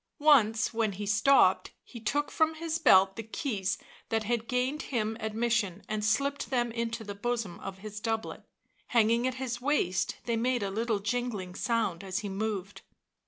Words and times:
Once, 0.17 0.73
when 0.73 0.93
he 0.93 1.05
stopped, 1.05 1.69
he 1.83 1.99
took 1.99 2.31
from 2.31 2.55
his 2.55 2.79
belt 2.79 3.15
the 3.15 3.21
keys 3.21 3.77
that 4.09 4.23
had 4.23 4.47
gained 4.47 4.81
him 4.89 5.15
admission 5.19 5.83
and 5.87 6.03
slipped 6.03 6.49
them 6.49 6.71
into 6.71 7.03
the 7.03 7.13
bosom 7.13 7.59
of 7.59 7.77
his 7.77 7.99
doublet; 7.99 8.43
hanging 8.87 9.27
at 9.27 9.35
his 9.35 9.61
waist, 9.61 10.15
they 10.25 10.35
made 10.35 10.63
a 10.63 10.71
little 10.71 10.97
jingling 10.97 11.53
sound 11.53 12.03
as 12.03 12.17
he 12.25 12.29
moved. 12.29 12.81